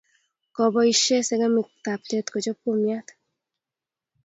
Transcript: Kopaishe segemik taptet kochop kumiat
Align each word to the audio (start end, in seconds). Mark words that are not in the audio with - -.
Kopaishe 0.55 1.15
segemik 1.29 1.67
taptet 1.83 2.25
kochop 2.33 2.57
kumiat 2.63 3.07